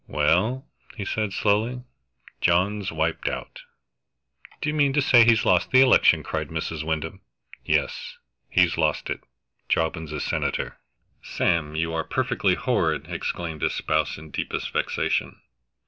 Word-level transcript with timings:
"Well," 0.07 0.65
he 0.97 1.05
said 1.05 1.31
slowly, 1.31 1.83
"John's 2.41 2.91
wiped 2.91 3.29
out." 3.29 3.61
"Do 4.59 4.67
you 4.67 4.73
mean 4.73 4.93
to 4.93 5.01
say 5.03 5.23
he 5.23 5.29
has 5.33 5.45
lost 5.45 5.69
the 5.69 5.81
election?" 5.81 6.23
cried 6.23 6.47
Mrs. 6.47 6.81
Wyndham. 6.83 7.21
"Yes 7.63 8.17
he's 8.49 8.79
lost 8.79 9.11
it. 9.11 9.21
Jobbins 9.69 10.11
is 10.11 10.23
senator." 10.23 10.79
"Sam, 11.21 11.75
you 11.75 11.93
are 11.93 12.03
perfectly 12.03 12.55
horrid!" 12.55 13.11
exclaimed 13.11 13.61
his 13.61 13.75
spouse, 13.75 14.17
in 14.17 14.31
deepest 14.31 14.73
vexation. 14.73 15.39